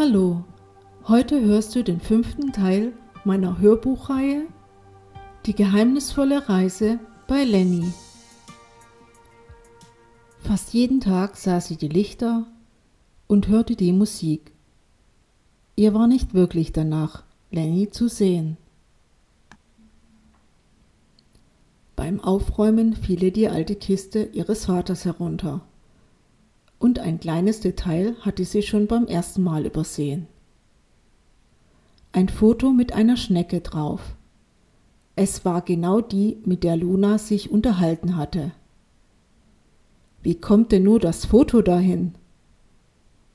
[0.00, 0.44] Hallo,
[1.08, 2.92] heute hörst du den fünften Teil
[3.24, 4.46] meiner Hörbuchreihe
[5.44, 7.92] Die geheimnisvolle Reise bei Lenny.
[10.38, 12.46] Fast jeden Tag sah sie die Lichter
[13.26, 14.52] und hörte die Musik.
[15.74, 18.56] Ihr war nicht wirklich danach, Lenny zu sehen.
[21.96, 25.62] Beim Aufräumen fiel ihr die alte Kiste ihres Vaters herunter
[26.78, 30.26] und ein kleines Detail hatte sie schon beim ersten Mal übersehen.
[32.12, 34.00] Ein Foto mit einer Schnecke drauf.
[35.16, 38.52] Es war genau die, mit der Luna sich unterhalten hatte.
[40.22, 42.14] Wie kommt denn nur das Foto dahin?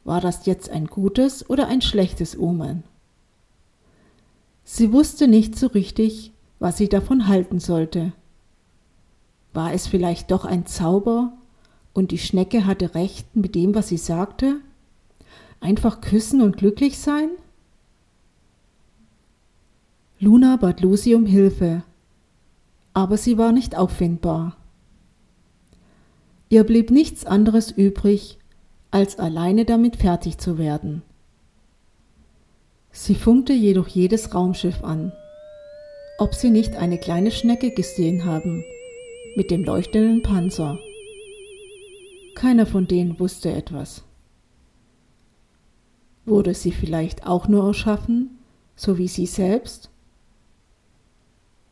[0.04, 2.84] War das jetzt ein gutes oder ein schlechtes Omen?
[4.64, 8.14] Sie wusste nicht so richtig, was sie davon halten sollte.
[9.54, 11.34] War es vielleicht doch ein Zauber,
[11.94, 14.59] und die Schnecke hatte recht mit dem, was sie sagte?
[15.59, 17.30] Einfach küssen und glücklich sein?
[20.19, 21.83] Luna bat Lucy um Hilfe,
[22.94, 24.58] aber sie war nicht auffindbar.
[26.49, 28.38] Ihr blieb nichts anderes übrig,
[28.91, 31.02] als alleine damit fertig zu werden.
[32.91, 35.11] Sie funkte jedoch jedes Raumschiff an,
[36.19, 38.64] ob sie nicht eine kleine Schnecke gesehen haben,
[39.36, 40.77] mit dem leuchtenden Panzer.
[42.44, 44.03] Keiner von denen wusste etwas.
[46.25, 48.31] Wurde sie vielleicht auch nur erschaffen,
[48.76, 49.89] so wie sie selbst?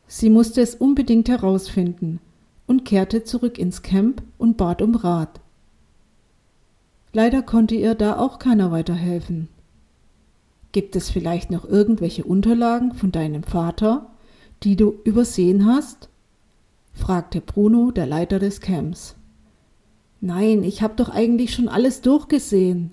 [0.06, 2.20] Sie musste es unbedingt herausfinden
[2.66, 5.40] und kehrte zurück ins Camp und bat um Rat.
[7.12, 9.48] Leider konnte ihr da auch keiner weiterhelfen.
[10.72, 14.10] Gibt es vielleicht noch irgendwelche Unterlagen von deinem Vater,
[14.62, 16.08] die du übersehen hast?
[16.94, 19.16] fragte Bruno, der Leiter des Camps.
[20.24, 22.92] Nein, ich habe doch eigentlich schon alles durchgesehen.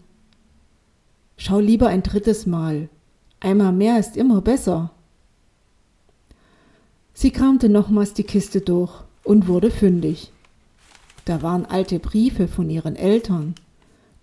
[1.37, 2.89] Schau lieber ein drittes Mal.
[3.39, 4.91] Einmal mehr ist immer besser.
[7.13, 8.91] Sie kramte nochmals die Kiste durch
[9.23, 10.31] und wurde fündig.
[11.25, 13.53] Da waren alte Briefe von ihren Eltern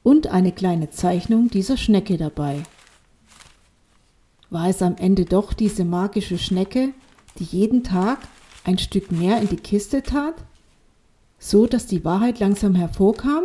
[0.03, 2.65] und eine kleine Zeichnung dieser Schnecke dabei.
[4.51, 6.93] War es am Ende doch diese magische Schnecke,
[7.39, 8.19] die jeden Tag
[8.65, 10.35] ein Stück mehr in die Kiste tat?
[11.39, 13.45] So dass die Wahrheit langsam hervorkam?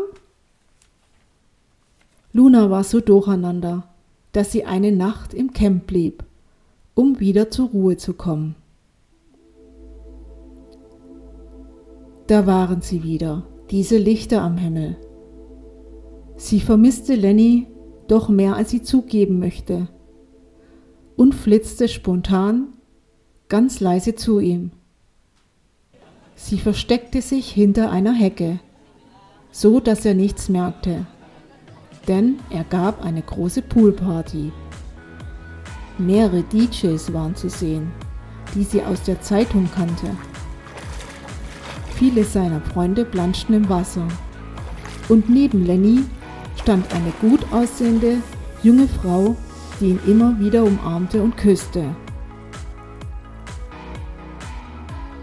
[2.34, 3.84] Luna war so durcheinander,
[4.32, 6.24] dass sie eine Nacht im Camp blieb,
[6.96, 8.56] um wieder zur Ruhe zu kommen.
[12.28, 14.96] Da waren sie wieder, diese Lichter am Himmel.
[16.38, 17.68] Sie vermisste Lenny
[18.08, 19.90] doch mehr, als sie zugeben möchte,
[21.18, 22.70] und flitzte spontan
[23.50, 24.72] ganz leise zu ihm.
[26.44, 28.60] Sie versteckte sich hinter einer Hecke,
[29.52, 31.06] so dass er nichts merkte,
[32.08, 34.52] denn er gab eine große Poolparty.
[36.00, 37.92] Mehrere DJs waren zu sehen,
[38.56, 40.08] die sie aus der Zeitung kannte.
[41.94, 44.08] Viele seiner Freunde planschten im Wasser
[45.10, 46.00] und neben Lenny
[46.60, 48.18] stand eine gut aussehende
[48.64, 49.38] junge Frau,
[49.80, 51.96] die ihn immer wieder umarmte und küsste.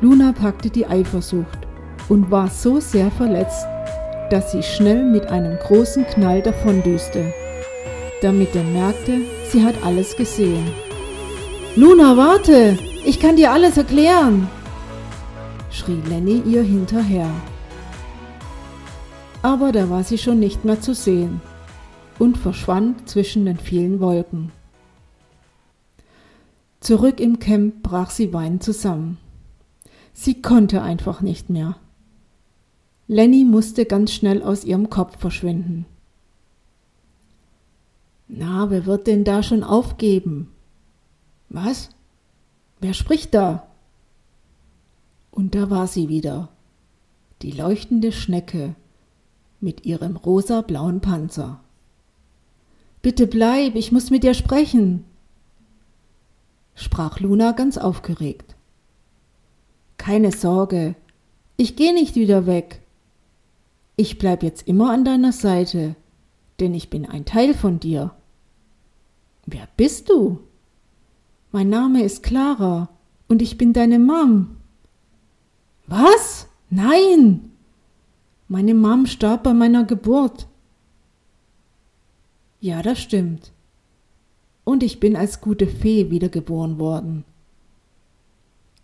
[0.00, 1.59] Luna packte die Eifersucht
[2.09, 3.66] und war so sehr verletzt,
[4.31, 7.32] dass sie schnell mit einem großen Knall davondüste,
[8.22, 10.70] damit er merkte, sie hat alles gesehen.
[11.75, 12.78] Luna, warte!
[13.04, 14.48] Ich kann dir alles erklären!
[15.70, 17.30] schrie Lenny ihr hinterher.
[19.42, 21.41] Aber da war sie schon nicht mehr zu sehen
[22.18, 24.53] und verschwand zwischen den vielen Wolken.
[26.80, 29.18] Zurück im Camp brach sie weinend zusammen.
[30.20, 31.76] Sie konnte einfach nicht mehr.
[33.06, 35.86] Lenny musste ganz schnell aus ihrem Kopf verschwinden.
[38.26, 40.50] Na, wer wird denn da schon aufgeben?
[41.50, 41.91] Was?
[42.80, 43.68] Wer spricht da?
[45.30, 46.48] Und da war sie wieder,
[47.42, 48.74] die leuchtende Schnecke
[49.60, 51.60] mit ihrem rosa-blauen Panzer.
[53.03, 55.04] Bitte bleib, ich muss mit dir sprechen,
[56.74, 58.56] sprach Luna ganz aufgeregt.
[60.09, 60.95] Keine Sorge,
[61.59, 62.81] ich gehe nicht wieder weg.
[63.95, 65.97] Ich bleib jetzt immer an deiner Seite,
[66.60, 68.13] denn ich bin ein Teil von dir.
[69.45, 70.39] Wer bist du?
[71.53, 72.89] Mein Name ist Clara
[73.28, 74.57] und ich bin deine Mom.
[75.87, 76.49] Was?
[76.71, 77.51] Nein!
[78.49, 80.47] Meine Mom starb bei meiner Geburt.
[82.61, 83.53] Ja, das stimmt.
[84.65, 87.27] Und ich bin als gute Fee wiedergeboren worden.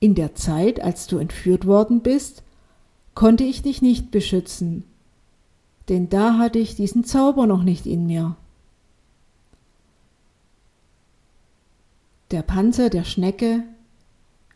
[0.05, 2.43] In der Zeit, als du entführt worden bist,
[3.15, 4.85] konnte ich dich nicht beschützen,
[5.89, 8.37] denn da hatte ich diesen Zauber noch nicht in mir.
[12.33, 13.63] Der Panzer der Schnecke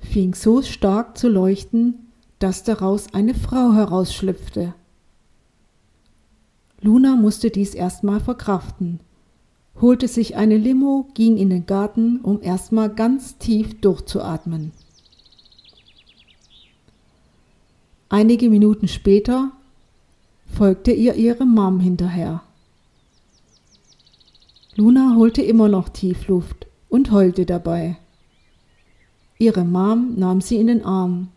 [0.01, 1.95] fing so stark zu leuchten,
[2.41, 4.75] dass daraus eine Frau herausschlüpfte.
[6.83, 9.01] Luna musste dies erstmal verkraften,
[9.81, 14.73] holte sich eine Limo, ging in den Garten, um erstmal ganz tief durchzuatmen.
[18.11, 19.53] Einige Minuten später
[20.47, 22.43] folgte ihr ihre Mom hinterher.
[24.77, 27.99] Luna holte immer noch tief Luft und heulte dabei.
[29.39, 31.29] Ihre Mom nahm sie in den Arm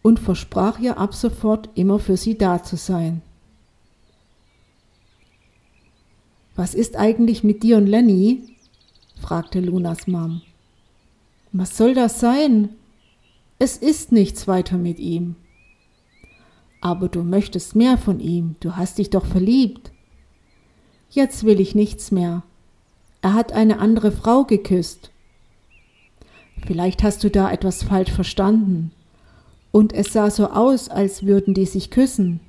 [0.00, 3.20] und versprach ihr ab sofort immer für sie da zu sein.
[6.56, 8.56] Was ist eigentlich mit dir und Lenny?
[9.20, 10.40] fragte Lunas Mom.
[11.52, 12.70] Was soll das sein?
[13.58, 15.36] Es ist nichts weiter mit ihm.
[16.84, 19.90] Aber du möchtest mehr von ihm, du hast dich doch verliebt.
[21.08, 22.42] Jetzt will ich nichts mehr.
[23.22, 25.10] Er hat eine andere Frau geküsst.
[26.66, 28.92] Vielleicht hast du da etwas falsch verstanden.
[29.72, 32.40] Und es sah so aus, als würden die sich küssen.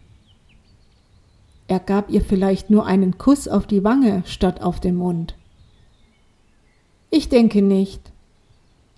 [1.70, 5.38] Er gab ihr vielleicht nur einen Kuss auf die Wange statt auf den Mund.
[7.10, 8.02] Ich denke nicht.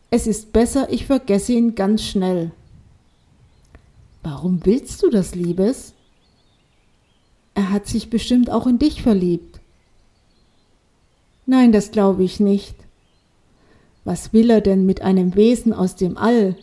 [0.10, 2.54] Es ist besser, ich vergesse ihn ganz schnell.
[4.24, 5.94] Warum willst du das, Liebes?
[7.54, 9.60] Er hat sich bestimmt auch in dich verliebt.
[11.46, 12.76] Nein, das glaube ich nicht.
[14.04, 16.56] Was will er denn mit einem Wesen aus dem All,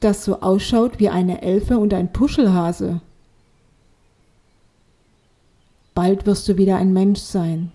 [0.00, 3.00] das so ausschaut wie eine Elfe und ein Puschelhase?
[5.94, 7.72] Bald wirst du wieder ein Mensch sein.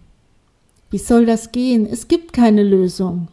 [0.89, 1.85] Wie soll das gehen?
[1.85, 3.27] Es gibt keine Lösung.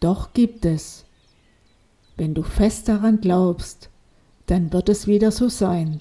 [0.00, 1.04] Doch gibt es.
[2.18, 3.90] Wenn du fest daran glaubst,
[4.46, 6.00] dann wird es wieder so sein.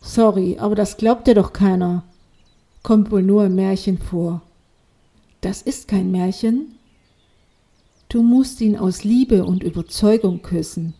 [0.00, 2.04] Sorry, aber das glaubt dir doch keiner.
[2.82, 4.40] Kommt wohl nur im Märchen vor.
[5.42, 6.76] Das ist kein Märchen.
[8.08, 10.94] Du musst ihn aus Liebe und Überzeugung küssen.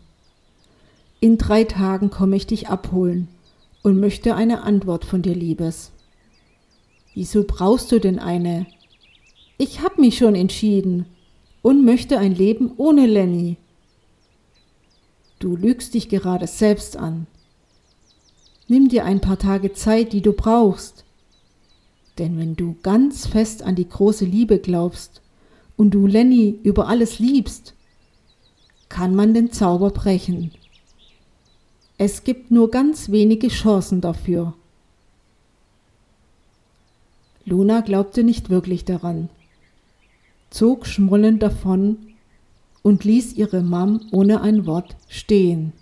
[1.20, 3.28] In drei Tagen komme ich dich abholen
[3.82, 5.92] und möchte eine Antwort von dir, Liebes.
[7.14, 8.66] Wieso brauchst du denn eine?
[9.56, 11.06] Ich hab mich schon entschieden
[11.62, 13.56] und möchte ein Leben ohne Lenny.
[15.44, 17.26] Du lügst dich gerade selbst an.
[18.66, 21.04] Nimm dir ein paar Tage Zeit, die du brauchst.
[22.16, 25.20] Denn wenn du ganz fest an die große Liebe glaubst
[25.76, 27.74] und du Lenny über alles liebst,
[28.88, 30.50] kann man den Zauber brechen.
[31.98, 34.54] Es gibt nur ganz wenige Chancen dafür.
[37.44, 39.28] Luna glaubte nicht wirklich daran,
[40.48, 42.13] zog schmollend davon
[42.84, 45.72] und ließ ihre Mam ohne ein Wort stehen.